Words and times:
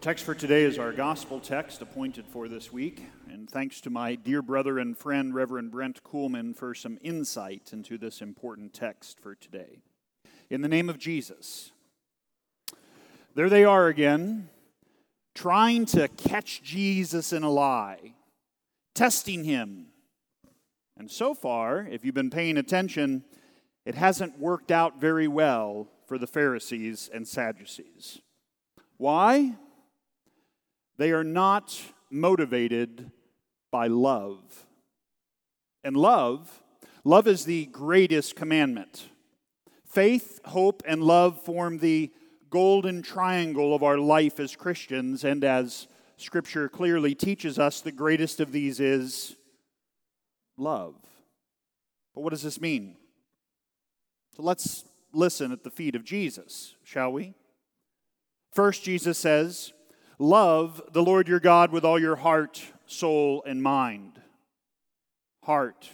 text 0.00 0.24
for 0.24 0.34
today 0.34 0.62
is 0.62 0.78
our 0.78 0.92
gospel 0.92 1.38
text 1.38 1.82
appointed 1.82 2.26
for 2.26 2.48
this 2.48 2.72
week. 2.72 3.04
And 3.30 3.50
thanks 3.50 3.82
to 3.82 3.90
my 3.90 4.14
dear 4.14 4.40
brother 4.40 4.78
and 4.78 4.96
friend, 4.96 5.34
Reverend 5.34 5.70
Brent 5.70 6.02
Kuhlman, 6.02 6.56
for 6.56 6.74
some 6.74 6.98
insight 7.02 7.68
into 7.74 7.98
this 7.98 8.22
important 8.22 8.72
text 8.72 9.20
for 9.20 9.34
today. 9.34 9.82
In 10.48 10.62
the 10.62 10.68
name 10.68 10.88
of 10.88 10.98
Jesus. 10.98 11.72
There 13.34 13.50
they 13.50 13.62
are 13.62 13.88
again, 13.88 14.48
trying 15.34 15.84
to 15.86 16.08
catch 16.08 16.62
Jesus 16.62 17.34
in 17.34 17.42
a 17.42 17.50
lie, 17.50 18.14
testing 18.94 19.44
him. 19.44 19.88
And 20.96 21.10
so 21.10 21.34
far, 21.34 21.86
if 21.90 22.06
you've 22.06 22.14
been 22.14 22.30
paying 22.30 22.56
attention, 22.56 23.22
it 23.84 23.96
hasn't 23.96 24.38
worked 24.38 24.70
out 24.70 24.98
very 24.98 25.28
well 25.28 25.88
for 26.06 26.16
the 26.16 26.26
Pharisees 26.26 27.10
and 27.12 27.28
Sadducees. 27.28 28.22
Why? 28.96 29.56
They 31.00 31.12
are 31.12 31.24
not 31.24 31.80
motivated 32.10 33.10
by 33.72 33.86
love. 33.86 34.66
And 35.82 35.96
love, 35.96 36.62
love 37.04 37.26
is 37.26 37.46
the 37.46 37.64
greatest 37.64 38.36
commandment. 38.36 39.08
Faith, 39.86 40.40
hope, 40.44 40.82
and 40.86 41.02
love 41.02 41.40
form 41.40 41.78
the 41.78 42.12
golden 42.50 43.00
triangle 43.00 43.74
of 43.74 43.82
our 43.82 43.96
life 43.96 44.38
as 44.38 44.54
Christians, 44.54 45.24
and 45.24 45.42
as 45.42 45.88
Scripture 46.18 46.68
clearly 46.68 47.14
teaches 47.14 47.58
us, 47.58 47.80
the 47.80 47.92
greatest 47.92 48.38
of 48.38 48.52
these 48.52 48.78
is 48.78 49.36
love. 50.58 50.96
But 52.14 52.20
what 52.20 52.30
does 52.34 52.42
this 52.42 52.60
mean? 52.60 52.98
So 54.36 54.42
let's 54.42 54.84
listen 55.14 55.50
at 55.50 55.64
the 55.64 55.70
feet 55.70 55.94
of 55.94 56.04
Jesus, 56.04 56.74
shall 56.84 57.10
we? 57.10 57.32
First, 58.52 58.84
Jesus 58.84 59.16
says, 59.16 59.72
Love 60.22 60.82
the 60.92 61.02
Lord 61.02 61.28
your 61.28 61.40
God 61.40 61.72
with 61.72 61.82
all 61.82 61.98
your 61.98 62.16
heart, 62.16 62.62
soul, 62.84 63.42
and 63.46 63.62
mind. 63.62 64.20
Heart, 65.44 65.88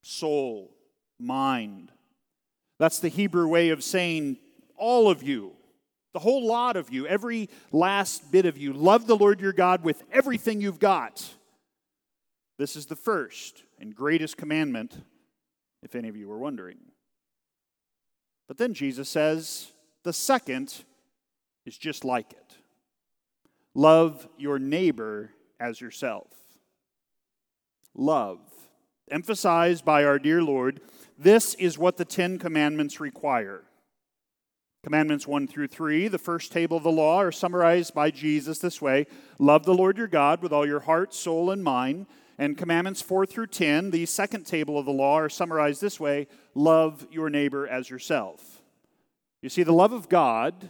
soul, 0.00 0.74
mind. 1.20 1.92
That's 2.78 2.98
the 2.98 3.10
Hebrew 3.10 3.46
way 3.46 3.68
of 3.68 3.84
saying 3.84 4.38
all 4.78 5.10
of 5.10 5.22
you, 5.22 5.52
the 6.14 6.18
whole 6.18 6.46
lot 6.46 6.76
of 6.76 6.90
you, 6.90 7.06
every 7.06 7.50
last 7.72 8.32
bit 8.32 8.46
of 8.46 8.56
you. 8.56 8.72
Love 8.72 9.06
the 9.06 9.16
Lord 9.18 9.38
your 9.42 9.52
God 9.52 9.84
with 9.84 10.02
everything 10.10 10.62
you've 10.62 10.80
got. 10.80 11.22
This 12.58 12.74
is 12.74 12.86
the 12.86 12.96
first 12.96 13.64
and 13.78 13.94
greatest 13.94 14.38
commandment, 14.38 14.96
if 15.82 15.94
any 15.94 16.08
of 16.08 16.16
you 16.16 16.26
were 16.26 16.38
wondering. 16.38 16.78
But 18.48 18.56
then 18.56 18.72
Jesus 18.72 19.10
says, 19.10 19.72
the 20.04 20.14
second 20.14 20.84
is 21.66 21.76
just 21.76 22.02
like 22.02 22.32
it. 22.32 22.56
Love 23.74 24.28
your 24.36 24.58
neighbor 24.58 25.30
as 25.58 25.80
yourself. 25.80 26.28
Love. 27.94 28.40
Emphasized 29.10 29.84
by 29.84 30.04
our 30.04 30.18
dear 30.18 30.42
Lord, 30.42 30.80
this 31.18 31.54
is 31.54 31.78
what 31.78 31.96
the 31.96 32.04
Ten 32.04 32.38
Commandments 32.38 33.00
require. 33.00 33.64
Commandments 34.82 35.26
1 35.26 35.46
through 35.46 35.68
3, 35.68 36.08
the 36.08 36.18
first 36.18 36.50
table 36.50 36.76
of 36.76 36.82
the 36.82 36.90
law, 36.90 37.18
are 37.18 37.30
summarized 37.30 37.94
by 37.94 38.10
Jesus 38.10 38.58
this 38.58 38.82
way 38.82 39.06
Love 39.38 39.64
the 39.64 39.74
Lord 39.74 39.96
your 39.96 40.08
God 40.08 40.42
with 40.42 40.52
all 40.52 40.66
your 40.66 40.80
heart, 40.80 41.14
soul, 41.14 41.50
and 41.50 41.62
mind. 41.62 42.06
And 42.38 42.58
commandments 42.58 43.00
4 43.00 43.26
through 43.26 43.48
10, 43.48 43.90
the 43.90 44.06
second 44.06 44.44
table 44.44 44.78
of 44.78 44.86
the 44.86 44.92
law, 44.92 45.18
are 45.18 45.28
summarized 45.28 45.80
this 45.80 46.00
way 46.00 46.26
Love 46.54 47.06
your 47.10 47.30
neighbor 47.30 47.66
as 47.66 47.90
yourself. 47.90 48.60
You 49.40 49.48
see, 49.48 49.62
the 49.62 49.72
love 49.72 49.92
of 49.92 50.08
God 50.08 50.68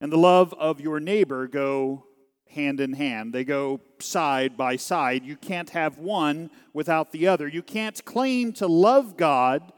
and 0.00 0.12
the 0.12 0.18
love 0.18 0.54
of 0.54 0.80
your 0.80 1.00
neighbor 1.00 1.46
go 1.46 2.04
hand 2.50 2.80
in 2.80 2.92
hand. 2.92 3.32
They 3.32 3.44
go 3.44 3.80
side 3.98 4.56
by 4.56 4.76
side. 4.76 5.24
You 5.24 5.36
can't 5.36 5.70
have 5.70 5.98
one 5.98 6.50
without 6.72 7.12
the 7.12 7.26
other. 7.28 7.48
You 7.48 7.62
can't 7.62 8.04
claim 8.04 8.52
to 8.54 8.66
love 8.66 9.16
God 9.16 9.72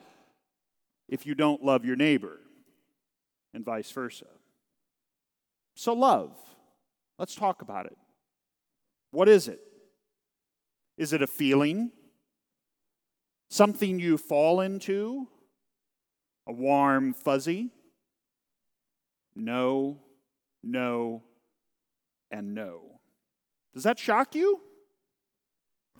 if 1.08 1.26
you 1.26 1.34
don't 1.34 1.62
love 1.62 1.84
your 1.84 1.96
neighbor, 1.96 2.38
and 3.52 3.64
vice 3.64 3.90
versa. 3.90 4.26
So, 5.74 5.92
love. 5.92 6.32
Let's 7.18 7.34
talk 7.34 7.62
about 7.62 7.86
it. 7.86 7.96
What 9.10 9.28
is 9.28 9.46
it? 9.46 9.60
Is 10.96 11.12
it 11.12 11.22
a 11.22 11.26
feeling? 11.26 11.92
Something 13.50 13.98
you 13.98 14.16
fall 14.16 14.60
into? 14.60 15.28
A 16.46 16.52
warm 16.52 17.12
fuzzy? 17.12 17.70
No, 19.34 19.98
no, 20.62 21.22
and 22.32 22.54
no. 22.54 22.80
Does 23.74 23.84
that 23.84 23.98
shock 23.98 24.34
you? 24.34 24.60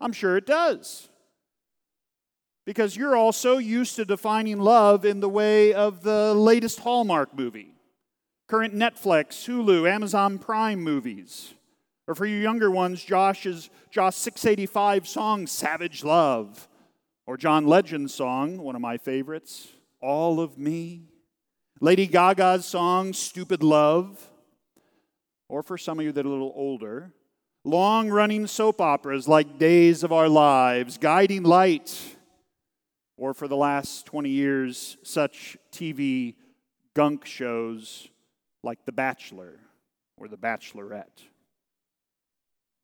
I'm 0.01 0.13
sure 0.13 0.37
it 0.37 0.47
does. 0.47 1.09
Because 2.65 2.97
you're 2.97 3.17
all 3.17 3.33
so 3.33 3.59
used 3.59 3.97
to 3.97 4.05
defining 4.05 4.59
love 4.59 5.05
in 5.05 5.21
the 5.21 5.29
way 5.29 5.73
of 5.73 6.03
the 6.03 6.35
latest 6.35 6.81
Hallmark 6.81 7.37
movie, 7.37 7.75
current 8.49 8.75
Netflix, 8.75 9.47
Hulu, 9.47 9.89
Amazon 9.89 10.39
Prime 10.39 10.81
movies. 10.81 11.55
Or 12.09 12.15
for 12.15 12.27
you 12.27 12.39
younger 12.39 12.71
ones, 12.71 13.05
Josh's 13.05 13.71
Jawsh 13.95 14.15
685 14.15 15.07
song, 15.07 15.47
Savage 15.47 16.03
Love. 16.03 16.69
Or 17.27 17.37
John 17.37 17.67
Legend's 17.67 18.13
song, 18.13 18.59
one 18.59 18.75
of 18.75 18.81
my 18.81 18.97
favorites, 18.97 19.69
All 20.01 20.41
of 20.41 20.59
Me. 20.59 21.03
Lady 21.81 22.09
Gaga's 22.09 22.65
song, 22.65 23.13
Stupid 23.13 23.63
Love 23.63 24.32
or 25.53 25.63
for 25.63 25.77
some 25.77 25.99
of 25.99 26.05
you 26.07 26.13
that 26.13 26.25
are 26.25 26.29
a 26.29 26.33
little 26.33 26.55
older, 26.57 27.13
long 27.63 28.09
running 28.09 28.47
soap 28.47 28.81
operas 28.81 29.29
like 29.29 29.59
Days 29.59 30.03
of 30.03 30.11
Our 30.11 30.27
Lives, 30.27 30.97
Guiding 30.97 31.43
Light, 31.43 32.17
or 33.19 33.35
for 33.35 33.47
the 33.47 33.57
last 33.57 34.07
20 34.07 34.31
years, 34.31 34.97
such 35.03 35.59
TV 35.71 36.37
gunk 36.95 37.27
shows 37.27 38.09
like 38.63 38.87
The 38.87 38.93
Bachelor 38.93 39.61
or 40.17 40.27
The 40.27 40.39
Bachelorette. 40.39 41.21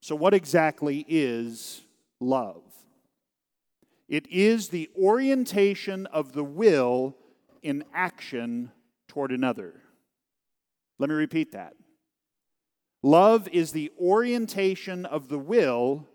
So, 0.02 0.14
what 0.14 0.34
exactly 0.34 1.06
is 1.08 1.80
love? 2.20 2.62
It 4.10 4.26
is 4.30 4.68
the 4.68 4.90
orientation 4.94 6.04
of 6.04 6.32
the 6.32 6.44
will 6.44 7.16
in 7.62 7.82
action 7.94 8.72
toward 9.08 9.32
another. 9.32 9.72
Let 10.98 11.08
me 11.08 11.14
repeat 11.14 11.52
that. 11.52 11.72
Love 13.02 13.48
is 13.48 13.72
the 13.72 13.92
orientation 14.00 15.06
of 15.06 15.28
the 15.28 15.38
will 15.38 16.06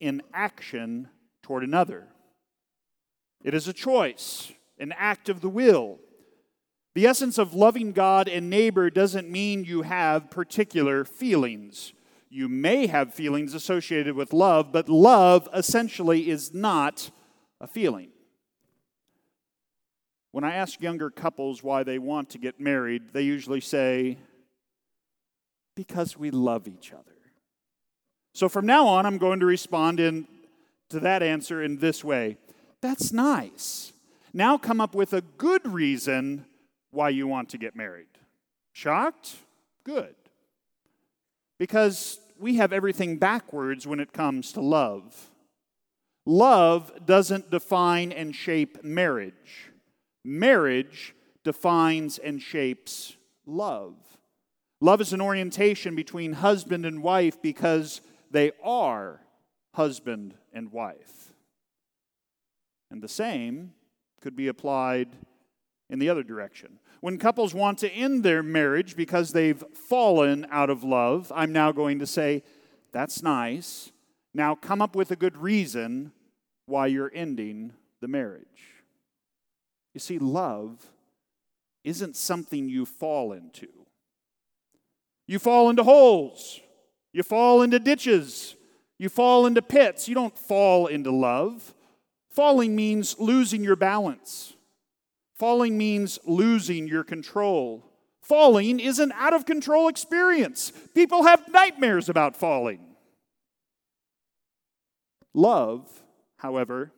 in 0.00 0.22
action 0.32 1.08
toward 1.42 1.62
another. 1.62 2.08
It 3.42 3.54
is 3.54 3.68
a 3.68 3.72
choice, 3.72 4.52
an 4.78 4.92
act 4.96 5.28
of 5.28 5.40
the 5.40 5.48
will. 5.48 5.98
The 6.94 7.06
essence 7.06 7.38
of 7.38 7.54
loving 7.54 7.92
God 7.92 8.28
and 8.28 8.48
neighbor 8.48 8.90
doesn't 8.90 9.30
mean 9.30 9.64
you 9.64 9.82
have 9.82 10.30
particular 10.30 11.04
feelings. 11.04 11.92
You 12.30 12.48
may 12.48 12.86
have 12.88 13.14
feelings 13.14 13.54
associated 13.54 14.16
with 14.16 14.32
love, 14.32 14.72
but 14.72 14.88
love 14.88 15.48
essentially 15.54 16.30
is 16.30 16.52
not 16.52 17.10
a 17.60 17.66
feeling. 17.66 18.10
When 20.32 20.42
I 20.42 20.54
ask 20.54 20.80
younger 20.80 21.10
couples 21.10 21.62
why 21.62 21.84
they 21.84 22.00
want 22.00 22.30
to 22.30 22.38
get 22.38 22.58
married, 22.58 23.12
they 23.12 23.22
usually 23.22 23.60
say, 23.60 24.18
because 25.74 26.16
we 26.16 26.30
love 26.30 26.68
each 26.68 26.92
other. 26.92 27.02
So 28.34 28.48
from 28.48 28.66
now 28.66 28.86
on, 28.86 29.06
I'm 29.06 29.18
going 29.18 29.40
to 29.40 29.46
respond 29.46 30.00
in, 30.00 30.26
to 30.90 31.00
that 31.00 31.22
answer 31.22 31.62
in 31.62 31.78
this 31.78 32.04
way 32.04 32.36
That's 32.80 33.12
nice. 33.12 33.92
Now 34.32 34.58
come 34.58 34.80
up 34.80 34.94
with 34.94 35.12
a 35.12 35.20
good 35.20 35.66
reason 35.66 36.46
why 36.90 37.10
you 37.10 37.26
want 37.26 37.48
to 37.50 37.58
get 37.58 37.76
married. 37.76 38.06
Shocked? 38.72 39.36
Good. 39.84 40.14
Because 41.58 42.18
we 42.38 42.56
have 42.56 42.72
everything 42.72 43.16
backwards 43.16 43.86
when 43.86 44.00
it 44.00 44.12
comes 44.12 44.52
to 44.52 44.60
love. 44.60 45.30
Love 46.26 46.92
doesn't 47.06 47.50
define 47.50 48.10
and 48.10 48.34
shape 48.34 48.82
marriage, 48.82 49.70
marriage 50.24 51.14
defines 51.44 52.18
and 52.18 52.40
shapes 52.40 53.16
love. 53.46 53.94
Love 54.80 55.00
is 55.00 55.12
an 55.12 55.20
orientation 55.20 55.94
between 55.94 56.34
husband 56.34 56.84
and 56.84 57.02
wife 57.02 57.40
because 57.40 58.00
they 58.30 58.52
are 58.62 59.20
husband 59.74 60.34
and 60.52 60.72
wife. 60.72 61.32
And 62.90 63.02
the 63.02 63.08
same 63.08 63.72
could 64.20 64.36
be 64.36 64.48
applied 64.48 65.08
in 65.90 65.98
the 65.98 66.08
other 66.08 66.22
direction. 66.22 66.78
When 67.00 67.18
couples 67.18 67.54
want 67.54 67.78
to 67.80 67.90
end 67.90 68.22
their 68.22 68.42
marriage 68.42 68.96
because 68.96 69.32
they've 69.32 69.62
fallen 69.74 70.46
out 70.50 70.70
of 70.70 70.82
love, 70.82 71.30
I'm 71.34 71.52
now 71.52 71.72
going 71.72 71.98
to 71.98 72.06
say, 72.06 72.42
that's 72.92 73.22
nice. 73.22 73.92
Now 74.32 74.54
come 74.54 74.80
up 74.80 74.96
with 74.96 75.10
a 75.10 75.16
good 75.16 75.36
reason 75.36 76.12
why 76.66 76.86
you're 76.86 77.12
ending 77.14 77.72
the 78.00 78.08
marriage. 78.08 78.46
You 79.92 80.00
see, 80.00 80.18
love 80.18 80.78
isn't 81.84 82.16
something 82.16 82.68
you 82.68 82.86
fall 82.86 83.32
into. 83.32 83.68
You 85.26 85.38
fall 85.38 85.70
into 85.70 85.82
holes 85.82 86.60
You 87.12 87.22
fall 87.22 87.62
into 87.62 87.78
ditches. 87.78 88.56
You 88.98 89.08
fall 89.08 89.46
into 89.46 89.62
pits. 89.62 90.08
You 90.08 90.14
don't 90.14 90.36
fall 90.36 90.86
into 90.86 91.10
love. 91.10 91.74
Falling 92.30 92.74
means 92.74 93.16
losing 93.18 93.62
your 93.62 93.76
balance. 93.76 94.54
Falling 95.36 95.78
means 95.78 96.18
losing 96.24 96.88
your 96.88 97.04
control. 97.04 97.84
Falling 98.22 98.80
is 98.80 98.98
an 98.98 99.12
out 99.12 99.34
of 99.34 99.46
control 99.46 99.88
experience. 99.88 100.72
People 100.94 101.24
have 101.24 101.48
nightmares 101.52 102.08
about 102.08 102.36
falling. 102.36 102.80
Love, 105.34 105.88
however, 106.38 106.92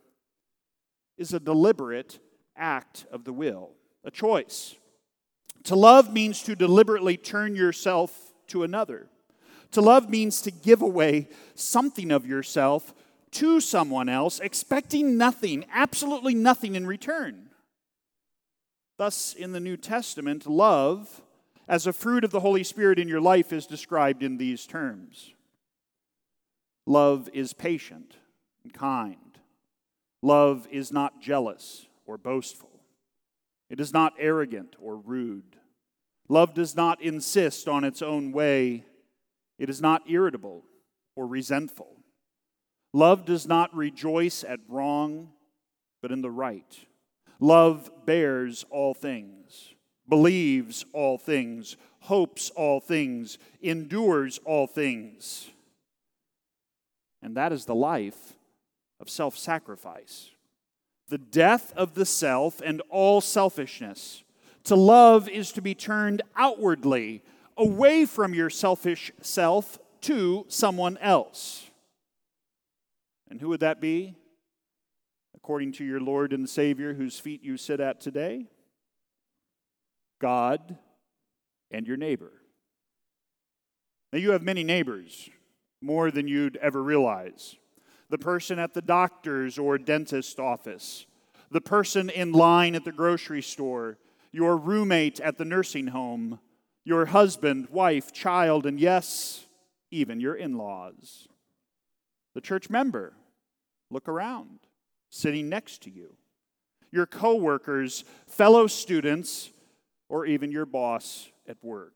is 1.19 1.32
a 1.32 1.40
deliberate 1.40 2.19
act 2.56 3.06
of 3.11 3.25
the 3.25 3.32
will, 3.32 3.70
a 4.05 4.11
choice. 4.11 4.75
To 5.66 5.74
love 5.74 6.12
means 6.12 6.42
to 6.44 6.54
deliberately 6.54 7.16
turn 7.16 7.56
yourself 7.56 8.32
to 8.48 8.62
another. 8.62 9.08
To 9.72 9.80
love 9.80 10.08
means 10.08 10.40
to 10.42 10.52
give 10.52 10.80
away 10.80 11.28
something 11.56 12.12
of 12.12 12.24
yourself 12.24 12.94
to 13.32 13.60
someone 13.60 14.08
else, 14.08 14.38
expecting 14.38 15.18
nothing, 15.18 15.66
absolutely 15.72 16.34
nothing 16.34 16.76
in 16.76 16.86
return. 16.86 17.50
Thus, 18.96 19.34
in 19.34 19.50
the 19.50 19.60
New 19.60 19.76
Testament, 19.76 20.46
love 20.46 21.20
as 21.66 21.88
a 21.88 21.92
fruit 21.92 22.22
of 22.22 22.30
the 22.30 22.40
Holy 22.40 22.62
Spirit 22.62 23.00
in 23.00 23.08
your 23.08 23.20
life 23.20 23.52
is 23.52 23.66
described 23.66 24.22
in 24.22 24.38
these 24.38 24.66
terms 24.66 25.34
Love 26.86 27.28
is 27.32 27.52
patient 27.52 28.14
and 28.62 28.72
kind. 28.72 29.40
Love 30.22 30.68
is 30.70 30.92
not 30.92 31.20
jealous 31.20 31.86
or 32.06 32.16
boastful. 32.16 32.75
It 33.68 33.80
is 33.80 33.92
not 33.92 34.14
arrogant 34.18 34.76
or 34.80 34.96
rude. 34.96 35.56
Love 36.28 36.54
does 36.54 36.74
not 36.74 37.00
insist 37.00 37.68
on 37.68 37.84
its 37.84 38.02
own 38.02 38.32
way. 38.32 38.84
It 39.58 39.70
is 39.70 39.80
not 39.80 40.02
irritable 40.08 40.64
or 41.14 41.26
resentful. 41.26 41.96
Love 42.92 43.24
does 43.24 43.46
not 43.46 43.74
rejoice 43.74 44.44
at 44.44 44.60
wrong, 44.68 45.30
but 46.02 46.12
in 46.12 46.22
the 46.22 46.30
right. 46.30 46.86
Love 47.40 47.90
bears 48.06 48.64
all 48.70 48.94
things, 48.94 49.74
believes 50.08 50.84
all 50.92 51.18
things, 51.18 51.76
hopes 52.00 52.50
all 52.50 52.80
things, 52.80 53.38
endures 53.60 54.38
all 54.44 54.66
things. 54.66 55.50
And 57.22 57.36
that 57.36 57.52
is 57.52 57.66
the 57.66 57.74
life 57.74 58.34
of 59.00 59.10
self 59.10 59.36
sacrifice, 59.36 60.30
the 61.08 61.19
death 61.19 61.73
of 61.76 61.94
the 61.94 62.06
self 62.06 62.61
and 62.61 62.82
all 62.91 63.20
selfishness. 63.20 64.25
To 64.64 64.75
love 64.75 65.29
is 65.29 65.53
to 65.53 65.62
be 65.62 65.75
turned 65.75 66.23
outwardly, 66.37 67.23
away 67.56 68.05
from 68.05 68.35
your 68.35 68.50
selfish 68.50 69.12
self 69.20 69.79
to 70.03 70.44
someone 70.49 70.99
else. 70.99 71.70
And 73.31 73.41
who 73.41 73.49
would 73.49 73.61
that 73.61 73.81
be? 73.81 74.14
According 75.35 75.73
to 75.73 75.85
your 75.85 76.00
Lord 76.00 76.32
and 76.32 76.49
Savior, 76.49 76.94
whose 76.94 77.19
feet 77.20 77.44
you 77.44 77.56
sit 77.56 77.81
at 77.81 78.00
today? 78.00 78.47
God 80.20 80.76
and 81.70 81.87
your 81.87 81.97
neighbor. 81.97 82.32
Now, 84.12 84.19
you 84.19 84.31
have 84.31 84.43
many 84.43 84.64
neighbors, 84.64 85.29
more 85.81 86.11
than 86.11 86.26
you'd 86.26 86.56
ever 86.56 86.82
realize 86.82 87.56
the 88.08 88.19
person 88.19 88.58
at 88.58 88.75
the 88.75 88.82
doctor's 88.82 89.58
or 89.58 89.79
dentist 89.79 90.38
office, 90.38 91.06
the 91.50 91.61
person 91.61 92.11
in 92.11 92.32
line 92.32 92.75
at 92.75 92.85
the 92.85 92.93
grocery 92.93 93.43
store, 93.43 93.99
your 94.32 94.56
roommate 94.56 95.20
at 95.20 95.38
the 95.38 95.44
nursing 95.44 95.88
home, 95.88 96.38
your 96.85 97.06
husband, 97.06 97.69
wife, 97.70 98.12
child, 98.12 98.67
and 98.67 98.79
yes, 98.79 99.47
even 99.91 100.20
your 100.20 100.35
in 100.35 100.56
laws. 100.56 101.29
The 102.35 102.41
church 102.41 102.70
member, 102.70 103.14
look 103.91 104.09
around, 104.09 104.61
sitting 105.11 105.49
next 105.49 105.82
to 105.82 105.91
you. 105.91 106.17
Your 106.93 107.06
coworkers, 107.06 108.05
fellow 108.26 108.67
students, 108.67 109.50
or 110.09 110.26
even 110.26 110.52
your 110.52 110.67
boss 110.67 111.29
at 111.49 111.56
work. 111.62 111.94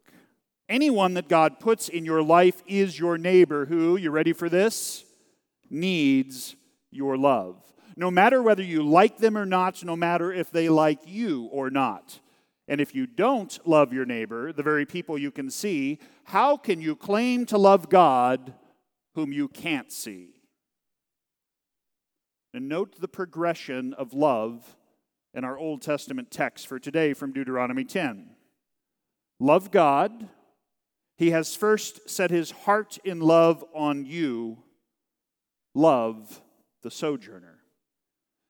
Anyone 0.69 1.15
that 1.15 1.29
God 1.29 1.61
puts 1.61 1.89
in 1.89 2.05
your 2.05 2.23
life 2.23 2.63
is 2.67 2.99
your 2.99 3.19
neighbor 3.19 3.67
who, 3.67 3.97
you 3.97 4.11
ready 4.11 4.33
for 4.33 4.49
this? 4.49 5.05
Needs 5.71 6.57
your 6.91 7.17
love. 7.17 7.57
No 7.97 8.11
matter 8.11 8.43
whether 8.43 8.63
you 8.63 8.83
like 8.83 9.19
them 9.19 9.37
or 9.37 9.47
not, 9.47 9.85
no 9.85 9.97
matter 9.97 10.33
if 10.33 10.51
they 10.51 10.69
like 10.69 11.01
you 11.07 11.49
or 11.53 11.71
not. 11.71 12.21
And 12.69 12.81
if 12.81 12.95
you 12.95 13.07
don't 13.07 13.59
love 13.67 13.93
your 13.93 14.05
neighbor, 14.05 14.53
the 14.53 14.63
very 14.63 14.87
people 14.87 15.19
you 15.19 15.31
can 15.31 15.51
see, 15.51 15.99
how 16.25 16.57
can 16.57 16.81
you 16.81 16.95
claim 16.95 17.47
to 17.47 17.59
love 17.59 17.89
God 17.89 18.55
whom 19.15 19.33
you 19.33 19.49
can't 19.49 19.91
see? 19.91 20.35
And 22.55 22.69
note 22.69 23.01
the 23.01 23.09
progression 23.09 23.93
of 23.95 24.13
love 24.13 24.77
in 25.35 25.45
our 25.45 25.59
Old 25.59 25.83
Testament 25.83 26.31
text 26.31 26.67
for 26.67 26.79
today 26.79 27.13
from 27.13 27.33
Deuteronomy 27.33 27.85
10. 27.85 28.31
Love 29.39 29.71
God. 29.71 30.29
He 31.17 31.31
has 31.31 31.55
first 31.55 32.09
set 32.09 32.31
his 32.31 32.51
heart 32.51 32.99
in 33.05 33.21
love 33.21 33.65
on 33.75 34.07
you 34.07 34.59
love 35.75 36.41
the 36.83 36.91
sojourner. 36.91 37.59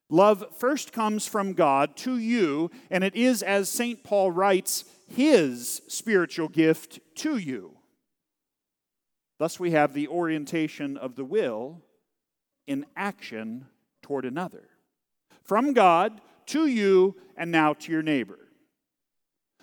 Love 0.09 0.43
first 0.57 0.91
comes 0.91 1.25
from 1.25 1.53
God 1.53 1.95
to 1.97 2.17
you, 2.17 2.69
and 2.89 3.03
it 3.03 3.15
is, 3.15 3.41
as 3.41 3.69
St. 3.69 4.03
Paul 4.03 4.31
writes, 4.31 4.83
his 5.07 5.81
spiritual 5.87 6.49
gift 6.49 6.99
to 7.15 7.37
you. 7.37 7.77
Thus, 9.39 9.59
we 9.59 9.71
have 9.71 9.93
the 9.93 10.09
orientation 10.09 10.97
of 10.97 11.15
the 11.15 11.23
will 11.23 11.81
in 12.67 12.85
action 12.95 13.67
toward 14.01 14.25
another. 14.25 14.67
From 15.43 15.73
God 15.73 16.19
to 16.47 16.65
you, 16.67 17.15
and 17.37 17.51
now 17.51 17.73
to 17.73 17.91
your 17.91 18.03
neighbor. 18.03 18.37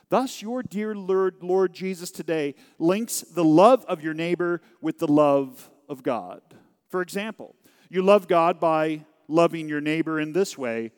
Thus, 0.08 0.40
your 0.40 0.62
dear 0.62 0.94
Lord, 0.94 1.42
Lord 1.42 1.74
Jesus 1.74 2.10
today 2.10 2.54
links 2.78 3.20
the 3.20 3.44
love 3.44 3.84
of 3.84 4.02
your 4.02 4.14
neighbor 4.14 4.62
with 4.80 4.98
the 4.98 5.06
love 5.06 5.68
of 5.88 6.02
God. 6.02 6.40
For 6.88 7.02
example, 7.02 7.54
you 7.90 8.02
love 8.02 8.28
God 8.28 8.58
by 8.58 9.04
loving 9.28 9.68
your 9.68 9.80
neighbor 9.80 10.18
in 10.18 10.32
this 10.32 10.56
way 10.56 10.92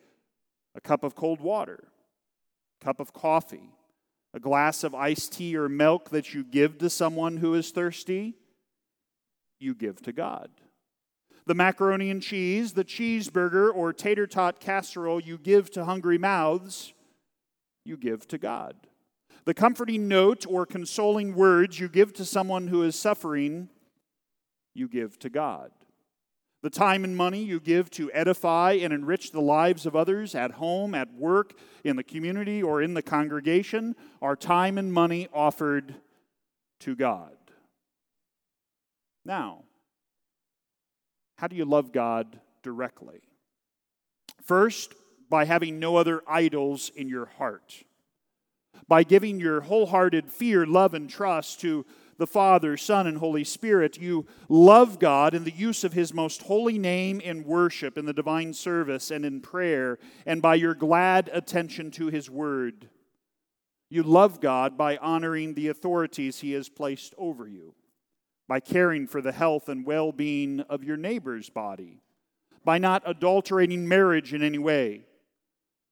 a 0.73 0.81
cup 0.81 1.03
of 1.03 1.15
cold 1.15 1.41
water, 1.41 1.83
a 2.81 2.85
cup 2.85 2.99
of 2.99 3.13
coffee, 3.13 3.69
a 4.33 4.39
glass 4.39 4.83
of 4.83 4.95
iced 4.95 5.33
tea 5.33 5.57
or 5.57 5.67
milk 5.67 6.09
that 6.11 6.33
you 6.33 6.43
give 6.43 6.77
to 6.77 6.89
someone 6.89 7.37
who 7.37 7.53
is 7.53 7.71
thirsty, 7.71 8.35
you 9.59 9.75
give 9.75 10.01
to 10.01 10.13
God. 10.13 10.49
The 11.45 11.55
macaroni 11.55 12.09
and 12.09 12.21
cheese, 12.21 12.73
the 12.73 12.85
cheeseburger, 12.85 13.73
or 13.73 13.91
tater 13.91 14.27
tot 14.27 14.59
casserole 14.59 15.19
you 15.19 15.37
give 15.37 15.69
to 15.71 15.83
hungry 15.83 16.17
mouths, 16.17 16.93
you 17.83 17.97
give 17.97 18.27
to 18.29 18.37
God. 18.37 18.75
The 19.45 19.53
comforting 19.53 20.07
note 20.07 20.45
or 20.47 20.65
consoling 20.65 21.35
words 21.35 21.79
you 21.79 21.89
give 21.89 22.13
to 22.13 22.25
someone 22.25 22.67
who 22.67 22.83
is 22.83 22.95
suffering, 22.95 23.69
you 24.73 24.87
give 24.87 25.17
to 25.19 25.29
God. 25.29 25.71
The 26.61 26.69
time 26.69 27.03
and 27.03 27.17
money 27.17 27.43
you 27.43 27.59
give 27.59 27.89
to 27.91 28.11
edify 28.13 28.73
and 28.73 28.93
enrich 28.93 29.31
the 29.31 29.41
lives 29.41 29.85
of 29.85 29.95
others 29.95 30.35
at 30.35 30.51
home, 30.51 30.93
at 30.93 31.11
work, 31.13 31.53
in 31.83 31.95
the 31.95 32.03
community, 32.03 32.61
or 32.61 32.81
in 32.81 32.93
the 32.93 33.01
congregation 33.01 33.95
are 34.21 34.35
time 34.35 34.77
and 34.77 34.93
money 34.93 35.27
offered 35.33 35.95
to 36.81 36.95
God. 36.95 37.35
Now, 39.25 39.63
how 41.37 41.47
do 41.47 41.55
you 41.55 41.65
love 41.65 41.91
God 41.91 42.39
directly? 42.61 43.21
First, 44.43 44.93
by 45.29 45.45
having 45.45 45.79
no 45.79 45.95
other 45.95 46.21
idols 46.27 46.91
in 46.95 47.07
your 47.07 47.25
heart, 47.25 47.83
by 48.87 49.03
giving 49.03 49.39
your 49.39 49.61
wholehearted 49.61 50.31
fear, 50.31 50.67
love, 50.67 50.93
and 50.93 51.09
trust 51.09 51.61
to 51.61 51.85
the 52.21 52.27
Father, 52.27 52.77
Son, 52.77 53.07
and 53.07 53.17
Holy 53.17 53.43
Spirit. 53.43 53.97
You 53.97 54.27
love 54.47 54.99
God 54.99 55.33
in 55.33 55.43
the 55.43 55.51
use 55.51 55.83
of 55.83 55.93
His 55.93 56.13
most 56.13 56.43
holy 56.43 56.77
name 56.77 57.19
in 57.19 57.43
worship, 57.43 57.97
in 57.97 58.05
the 58.05 58.13
divine 58.13 58.53
service, 58.53 59.09
and 59.09 59.25
in 59.25 59.41
prayer, 59.41 59.97
and 60.23 60.39
by 60.39 60.53
your 60.53 60.75
glad 60.75 61.31
attention 61.33 61.89
to 61.91 62.07
His 62.07 62.29
word. 62.29 62.89
You 63.89 64.03
love 64.03 64.39
God 64.39 64.77
by 64.77 64.97
honoring 64.97 65.55
the 65.55 65.69
authorities 65.69 66.41
He 66.41 66.51
has 66.51 66.69
placed 66.69 67.15
over 67.17 67.47
you, 67.47 67.73
by 68.47 68.59
caring 68.59 69.07
for 69.07 69.19
the 69.19 69.31
health 69.31 69.67
and 69.67 69.83
well 69.83 70.11
being 70.11 70.59
of 70.61 70.83
your 70.83 70.97
neighbor's 70.97 71.49
body, 71.49 72.01
by 72.63 72.77
not 72.77 73.01
adulterating 73.03 73.87
marriage 73.87 74.31
in 74.31 74.43
any 74.43 74.59
way, 74.59 75.05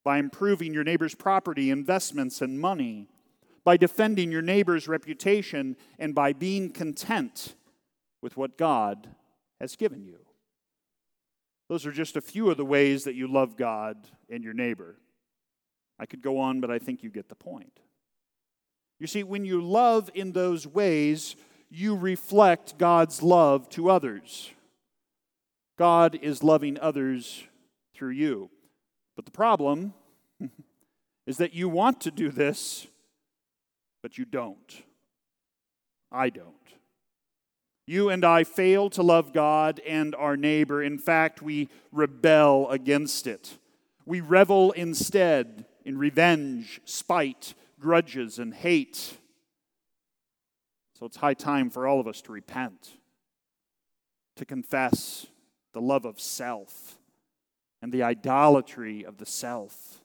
by 0.03 0.19
improving 0.19 0.75
your 0.75 0.83
neighbor's 0.83 1.15
property, 1.15 1.71
investments, 1.71 2.39
and 2.39 2.59
money 2.59 3.09
by 3.63 3.77
defending 3.77 4.31
your 4.31 4.41
neighbor's 4.41 4.87
reputation, 4.87 5.75
and 5.97 6.15
by 6.15 6.33
being 6.33 6.71
content 6.71 7.55
with 8.21 8.37
what 8.37 8.57
God 8.57 9.09
has 9.59 9.75
given 9.75 10.03
you. 10.03 10.19
Those 11.69 11.85
are 11.85 11.91
just 11.91 12.17
a 12.17 12.21
few 12.21 12.49
of 12.49 12.57
the 12.57 12.65
ways 12.65 13.03
that 13.03 13.15
you 13.15 13.27
love 13.27 13.55
God 13.55 13.97
and 14.29 14.43
your 14.43 14.53
neighbor. 14.53 14.97
I 15.99 16.05
could 16.05 16.21
go 16.21 16.39
on, 16.39 16.61
but 16.61 16.71
I 16.71 16.79
think 16.79 17.03
you 17.03 17.09
get 17.09 17.29
the 17.29 17.35
point. 17.35 17.79
You 18.99 19.07
see, 19.07 19.23
when 19.23 19.45
you 19.45 19.61
love 19.61 20.09
in 20.13 20.31
those 20.31 20.65
ways, 20.65 21.35
you 21.69 21.95
reflect 21.95 22.77
God's 22.77 23.21
love 23.21 23.69
to 23.69 23.89
others. 23.89 24.51
God 25.77 26.17
is 26.21 26.43
loving 26.43 26.77
others 26.79 27.43
through 27.93 28.11
you. 28.11 28.49
But 29.15 29.25
the 29.25 29.31
problem 29.31 29.93
is 31.27 31.37
that 31.37 31.53
you 31.53 31.69
want 31.69 32.01
to 32.01 32.11
do 32.11 32.29
this, 32.29 32.87
but 34.01 34.17
you 34.17 34.25
don't. 34.25 34.83
I 36.11 36.29
don't. 36.29 36.55
You 37.85 38.09
and 38.09 38.23
I 38.23 38.43
fail 38.43 38.89
to 38.91 39.01
love 39.01 39.33
God 39.33 39.79
and 39.79 40.13
our 40.13 40.37
neighbor. 40.37 40.83
In 40.83 40.99
fact, 40.99 41.41
we 41.41 41.69
rebel 41.91 42.69
against 42.69 43.25
it. 43.25 43.57
We 44.05 44.21
revel 44.21 44.71
instead 44.73 45.65
in 45.85 45.97
revenge, 45.97 46.81
spite, 46.85 47.55
grudges, 47.79 48.37
and 48.37 48.53
hate. 48.53 49.17
So 50.99 51.05
it's 51.05 51.17
high 51.17 51.33
time 51.33 51.69
for 51.69 51.87
all 51.87 51.99
of 51.99 52.07
us 52.07 52.21
to 52.23 52.31
repent, 52.31 52.91
to 54.35 54.45
confess 54.45 55.25
the 55.73 55.81
love 55.81 56.05
of 56.05 56.19
self 56.19 56.97
and 57.81 57.91
the 57.91 58.03
idolatry 58.03 59.03
of 59.03 59.17
the 59.17 59.25
self. 59.25 60.01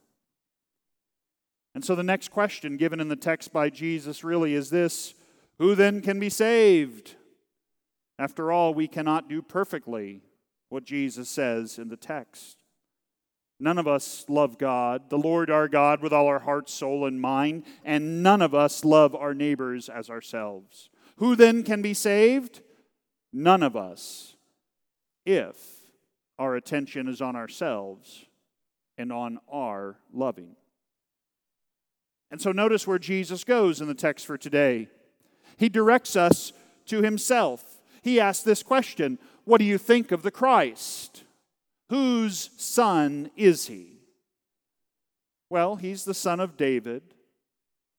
And 1.74 1.84
so 1.84 1.94
the 1.94 2.02
next 2.02 2.30
question 2.30 2.76
given 2.76 3.00
in 3.00 3.08
the 3.08 3.16
text 3.16 3.52
by 3.52 3.68
Jesus 3.70 4.22
really 4.22 4.54
is 4.54 4.70
this 4.70 5.14
Who 5.58 5.74
then 5.74 6.00
can 6.00 6.20
be 6.20 6.30
saved? 6.30 7.16
After 8.18 8.52
all, 8.52 8.72
we 8.72 8.86
cannot 8.86 9.28
do 9.28 9.42
perfectly 9.42 10.22
what 10.68 10.84
Jesus 10.84 11.28
says 11.28 11.78
in 11.78 11.88
the 11.88 11.96
text. 11.96 12.58
None 13.60 13.78
of 13.78 13.88
us 13.88 14.24
love 14.28 14.58
God, 14.58 15.10
the 15.10 15.18
Lord 15.18 15.50
our 15.50 15.68
God, 15.68 16.00
with 16.00 16.12
all 16.12 16.26
our 16.26 16.40
heart, 16.40 16.68
soul, 16.68 17.06
and 17.06 17.20
mind, 17.20 17.64
and 17.84 18.22
none 18.22 18.42
of 18.42 18.54
us 18.54 18.84
love 18.84 19.14
our 19.14 19.34
neighbors 19.34 19.88
as 19.88 20.10
ourselves. 20.10 20.90
Who 21.16 21.36
then 21.36 21.62
can 21.62 21.80
be 21.80 21.94
saved? 21.94 22.62
None 23.32 23.62
of 23.62 23.76
us, 23.76 24.36
if 25.24 25.56
our 26.38 26.56
attention 26.56 27.08
is 27.08 27.20
on 27.20 27.36
ourselves 27.36 28.26
and 28.98 29.12
on 29.12 29.38
our 29.48 29.98
loving. 30.12 30.56
And 32.30 32.40
so 32.40 32.52
notice 32.52 32.86
where 32.86 32.98
Jesus 32.98 33.44
goes 33.44 33.80
in 33.80 33.86
the 33.86 33.94
text 33.94 34.26
for 34.26 34.36
today. 34.36 34.88
He 35.56 35.68
directs 35.68 36.16
us 36.16 36.52
to 36.86 37.02
himself. 37.02 37.80
He 38.02 38.20
asks 38.20 38.42
this 38.42 38.62
question 38.62 39.18
What 39.44 39.58
do 39.58 39.64
you 39.64 39.78
think 39.78 40.12
of 40.12 40.22
the 40.22 40.30
Christ? 40.30 41.24
Whose 41.90 42.50
son 42.56 43.30
is 43.36 43.66
he? 43.66 44.00
Well, 45.50 45.76
he's 45.76 46.04
the 46.04 46.14
son 46.14 46.40
of 46.40 46.56
David, 46.56 47.02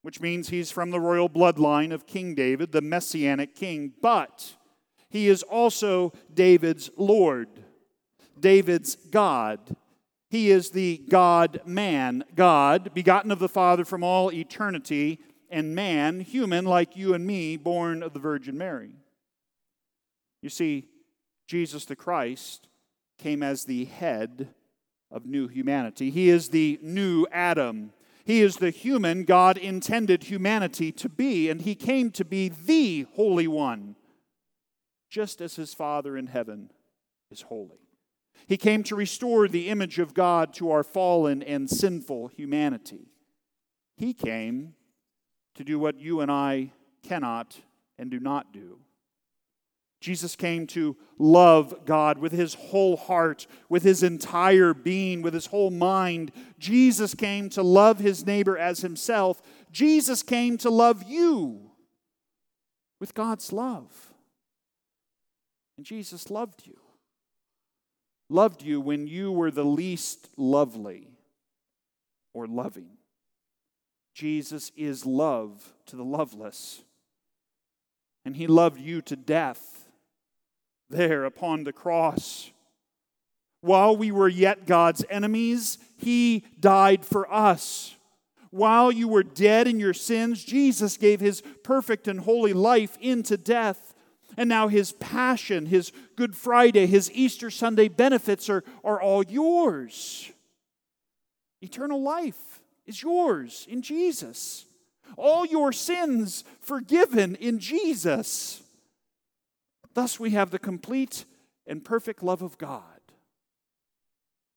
which 0.02 0.20
means 0.20 0.50
he's 0.50 0.72
from 0.72 0.92
the 0.92 1.00
royal 1.00 1.30
bloodline 1.30 1.94
of 1.94 2.08
King 2.08 2.36
David, 2.36 2.72
the 2.72 2.82
messianic 2.82 3.56
king, 3.56 3.94
but 4.02 4.56
he 5.10 5.28
is 5.28 5.44
also 5.44 6.12
David's 6.34 6.90
Lord, 6.98 7.48
David's 8.38 8.96
God. 8.96 9.76
He 10.36 10.52
is 10.52 10.72
the 10.72 10.98
God 11.08 11.62
man, 11.66 12.26
God, 12.36 12.94
begotten 12.94 13.32
of 13.32 13.40
the 13.40 13.48
Father 13.48 13.86
from 13.86 14.04
all 14.04 14.34
eternity, 14.34 15.22
and 15.50 15.74
man, 15.74 16.20
human 16.20 16.66
like 16.66 16.98
you 16.98 17.14
and 17.14 17.26
me, 17.26 17.56
born 17.56 18.04
of 18.04 18.12
the 18.12 18.20
Virgin 18.20 18.58
Mary. 18.58 18.98
You 20.42 20.50
see, 20.50 20.90
Jesus 21.48 21.86
the 21.86 21.96
Christ 21.96 22.68
came 23.18 23.42
as 23.42 23.64
the 23.64 23.86
head 23.86 24.50
of 25.10 25.26
new 25.26 25.48
humanity. 25.48 26.12
He 26.12 26.28
is 26.28 26.50
the 26.50 26.80
new 26.82 27.26
Adam. 27.32 27.94
He 28.26 28.42
is 28.42 28.58
the 28.58 28.72
human 28.72 29.24
God 29.24 29.58
intended 29.58 30.26
humanity 30.26 30.92
to 30.92 31.08
be, 31.08 31.50
and 31.50 31.62
he 31.62 31.76
came 31.76 32.12
to 32.12 32.26
be 32.26 32.50
the 32.50 33.08
Holy 33.14 33.48
One, 33.48 33.96
just 35.10 35.40
as 35.40 35.56
his 35.56 35.74
Father 35.74 36.18
in 36.18 36.28
heaven 36.28 36.72
is 37.32 37.44
holy. 37.44 37.85
He 38.48 38.58
came 38.58 38.84
to 38.84 38.96
restore 38.96 39.48
the 39.48 39.70
image 39.70 40.00
of 40.00 40.14
God 40.14 40.54
to 40.56 40.72
our 40.72 40.84
fallen 40.84 41.42
and 41.42 41.70
sinful 41.70 42.28
humanity. 42.28 43.12
He 43.98 44.14
came 44.14 44.76
to 45.56 45.64
do 45.64 45.80
what 45.80 46.00
you 46.00 46.22
and 46.22 46.32
I 46.32 46.72
cannot 47.04 47.60
and 47.98 48.12
do 48.12 48.20
not 48.20 48.54
do. 48.54 48.80
Jesus 50.02 50.36
came 50.36 50.68
to 50.68 50.96
love 51.18 51.86
God 51.86 52.20
with 52.20 52.32
his 52.32 52.54
whole 52.54 52.96
heart, 52.96 53.48
with 53.70 53.82
his 53.82 54.04
entire 54.04 54.74
being, 54.74 55.24
with 55.24 55.34
his 55.34 55.48
whole 55.48 55.72
mind. 55.72 56.32
Jesus 56.60 57.16
came 57.16 57.50
to 57.50 57.64
love 57.64 57.98
his 57.98 58.26
neighbor 58.26 58.58
as 58.58 58.82
himself. 58.82 59.42
Jesus 59.72 60.22
came 60.22 60.58
to 60.60 60.70
love 60.70 61.04
you 61.04 61.72
with 63.00 63.16
God's 63.16 63.52
love. 63.52 64.14
And 65.78 65.86
Jesus 65.86 66.30
loved 66.30 66.68
you. 66.68 66.78
Loved 68.30 68.62
you 68.62 68.82
when 68.82 69.08
you 69.08 69.32
were 69.32 69.52
the 69.52 69.66
least 69.66 70.30
lovely 70.38 71.10
or 72.34 72.48
loving. 72.48 72.90
Jesus 74.14 74.72
is 74.76 75.06
love 75.06 75.74
to 75.88 75.96
the 75.96 76.04
loveless. 76.04 76.82
And 78.24 78.36
he 78.36 78.48
loved 78.48 78.80
you 78.80 79.02
to 79.04 79.16
death 79.16 79.86
there 80.90 81.26
upon 81.26 81.64
the 81.64 81.74
cross. 81.74 82.52
While 83.62 83.98
we 83.98 84.12
were 84.12 84.30
yet 84.30 84.66
God's 84.66 85.04
enemies, 85.10 85.78
He 85.98 86.44
died 86.60 87.04
for 87.06 87.32
us. 87.34 87.96
While 88.52 88.92
you 88.92 89.08
were 89.08 89.24
dead 89.24 89.68
in 89.68 89.80
your 89.80 89.94
sins, 89.94 90.44
Jesus 90.44 90.98
gave 90.98 91.20
His 91.20 91.42
perfect 91.64 92.08
and 92.08 92.20
holy 92.20 92.54
life 92.54 92.98
into 93.02 93.38
death. 93.38 93.85
And 94.38 94.50
now 94.50 94.68
His 94.68 94.92
passion, 94.94 95.66
His 95.66 95.92
Good 96.16 96.36
Friday, 96.36 96.86
His 96.86 97.12
Easter 97.12 97.50
Sunday 97.50 97.88
benefits 97.88 98.50
are, 98.50 98.64
are 98.84 99.02
all 99.02 99.24
yours. 99.24 100.32
Eternal 101.62 102.02
life 102.02 102.62
is 102.86 103.02
yours 103.02 103.66
in 103.70 103.82
Jesus. 103.82 104.66
All 105.18 105.46
your 105.46 105.72
sins 105.72 106.44
forgiven 106.60 107.36
in 107.36 107.60
Jesus. 107.60 108.62
Thus, 109.94 110.20
we 110.20 110.32
have 110.32 110.52
the 110.52 110.60
complete 110.60 111.26
and 111.66 111.84
perfect 111.84 112.22
love 112.22 112.42
of 112.42 112.58
God, 112.58 112.82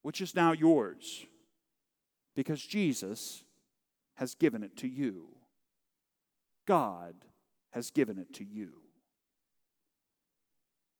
which 0.03 0.21
is 0.21 0.35
now 0.35 0.53
yours 0.53 1.25
because 2.35 2.63
Jesus 2.63 3.43
has 4.15 4.35
given 4.35 4.63
it 4.63 4.77
to 4.79 4.89
you. 4.89 5.29
God 6.67 7.15
has 7.71 7.91
given 7.91 8.19
it 8.19 8.35
to 8.35 8.45
you. 8.45 8.73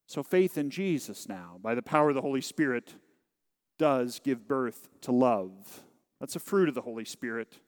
So, 0.09 0.23
faith 0.23 0.57
in 0.57 0.71
Jesus 0.71 1.29
now, 1.29 1.59
by 1.61 1.75
the 1.75 1.83
power 1.83 2.09
of 2.09 2.15
the 2.15 2.21
Holy 2.21 2.41
Spirit, 2.41 2.95
does 3.77 4.19
give 4.19 4.47
birth 4.47 4.87
to 5.01 5.11
love. 5.11 5.83
That's 6.19 6.35
a 6.35 6.39
fruit 6.39 6.67
of 6.67 6.73
the 6.73 6.81
Holy 6.81 7.05
Spirit. 7.05 7.59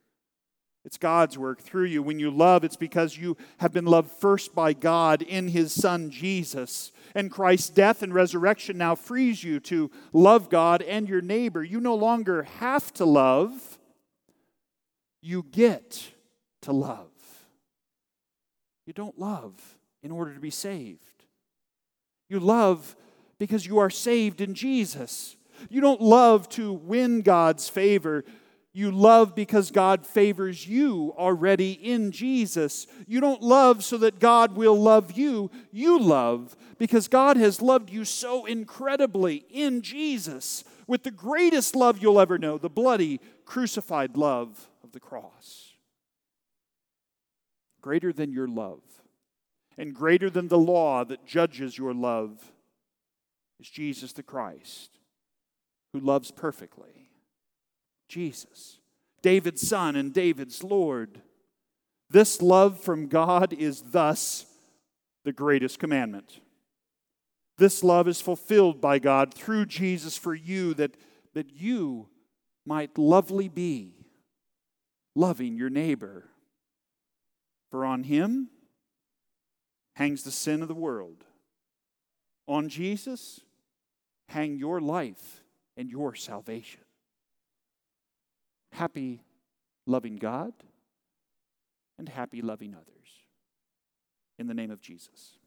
It's 0.83 0.97
God's 0.97 1.37
work 1.37 1.61
through 1.61 1.85
you. 1.85 2.01
When 2.01 2.17
you 2.17 2.31
love, 2.31 2.63
it's 2.63 2.75
because 2.75 3.15
you 3.15 3.37
have 3.59 3.71
been 3.71 3.85
loved 3.85 4.09
first 4.09 4.55
by 4.55 4.73
God 4.73 5.21
in 5.21 5.49
His 5.49 5.71
Son 5.71 6.09
Jesus. 6.09 6.91
And 7.13 7.29
Christ's 7.29 7.69
death 7.69 8.01
and 8.01 8.11
resurrection 8.11 8.75
now 8.75 8.95
frees 8.95 9.43
you 9.43 9.59
to 9.59 9.91
love 10.11 10.49
God 10.49 10.81
and 10.81 11.07
your 11.07 11.21
neighbor. 11.21 11.63
You 11.63 11.79
no 11.79 11.93
longer 11.93 12.41
have 12.57 12.91
to 12.93 13.05
love, 13.05 13.77
you 15.21 15.45
get 15.51 16.09
to 16.63 16.71
love. 16.71 17.11
You 18.87 18.93
don't 18.93 19.19
love 19.19 19.77
in 20.01 20.09
order 20.09 20.33
to 20.33 20.39
be 20.39 20.49
saved. 20.49 21.20
You 22.31 22.39
love 22.39 22.95
because 23.39 23.65
you 23.65 23.79
are 23.79 23.89
saved 23.89 24.39
in 24.39 24.53
Jesus. 24.53 25.35
You 25.69 25.81
don't 25.81 25.99
love 25.99 26.47
to 26.51 26.71
win 26.71 27.23
God's 27.23 27.67
favor. 27.67 28.23
You 28.71 28.89
love 28.89 29.35
because 29.35 29.69
God 29.69 30.07
favors 30.07 30.65
you 30.65 31.13
already 31.17 31.73
in 31.73 32.11
Jesus. 32.11 32.87
You 33.05 33.19
don't 33.19 33.41
love 33.41 33.83
so 33.83 33.97
that 33.97 34.19
God 34.19 34.55
will 34.55 34.79
love 34.79 35.11
you. 35.11 35.51
You 35.73 35.99
love 35.99 36.55
because 36.77 37.09
God 37.09 37.35
has 37.35 37.61
loved 37.61 37.89
you 37.89 38.05
so 38.05 38.45
incredibly 38.45 39.43
in 39.49 39.81
Jesus 39.81 40.63
with 40.87 41.03
the 41.03 41.11
greatest 41.11 41.75
love 41.75 42.01
you'll 42.01 42.21
ever 42.21 42.37
know 42.37 42.57
the 42.57 42.69
bloody, 42.69 43.19
crucified 43.43 44.15
love 44.15 44.69
of 44.85 44.93
the 44.93 45.01
cross. 45.01 45.73
Greater 47.81 48.13
than 48.13 48.31
your 48.31 48.47
love 48.47 48.79
and 49.77 49.93
greater 49.93 50.29
than 50.29 50.47
the 50.47 50.57
law 50.57 51.03
that 51.03 51.25
judges 51.25 51.77
your 51.77 51.93
love 51.93 52.51
is 53.59 53.69
Jesus 53.69 54.13
the 54.13 54.23
Christ, 54.23 54.99
who 55.93 55.99
loves 55.99 56.31
perfectly 56.31 57.11
Jesus, 58.11 58.79
David's 59.21 59.65
son 59.65 59.95
and 59.95 60.13
David's 60.13 60.65
Lord. 60.65 61.21
This 62.09 62.41
love 62.41 62.77
from 62.77 63.07
God 63.07 63.53
is 63.53 63.81
thus 63.81 64.45
the 65.23 65.31
greatest 65.31 65.79
commandment. 65.79 66.41
This 67.57 67.85
love 67.85 68.09
is 68.09 68.19
fulfilled 68.19 68.81
by 68.81 68.99
God 68.99 69.33
through 69.33 69.67
Jesus 69.67 70.17
for 70.17 70.35
you 70.35 70.73
that, 70.73 70.97
that 71.33 71.53
you 71.53 72.09
might 72.65 72.97
lovely 72.97 73.47
be, 73.47 73.93
loving 75.15 75.55
your 75.55 75.69
neighbor. 75.69 76.25
For 77.69 77.85
on 77.85 78.03
him 78.03 78.49
hangs 79.93 80.23
the 80.23 80.31
sin 80.31 80.61
of 80.61 80.67
the 80.67 80.75
world. 80.75 81.25
On 82.47 82.69
Jesus, 82.69 83.41
hang 84.27 84.57
your 84.57 84.79
life 84.79 85.43
and 85.77 85.89
your 85.89 86.15
salvation. 86.15 86.81
Happy 88.71 89.21
loving 89.85 90.15
God 90.15 90.53
and 91.97 92.07
happy 92.07 92.41
loving 92.41 92.73
others. 92.73 92.87
In 94.39 94.47
the 94.47 94.53
name 94.53 94.71
of 94.71 94.81
Jesus. 94.81 95.37